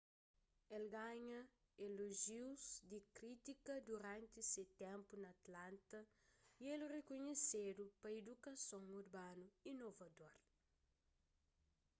el 0.75 0.83
ganha 0.97 1.39
elojius 1.85 2.63
di 2.89 2.99
krítika 3.17 3.73
duranti 3.87 4.39
se 4.51 4.63
ténpu 4.81 5.13
na 5.19 5.29
atlanta 5.37 5.99
y 6.63 6.65
el 6.75 6.81
rikunhesedu 6.95 7.83
pa 8.01 8.07
idukason 8.19 8.85
urbanu 8.99 9.45
inovador 9.71 10.35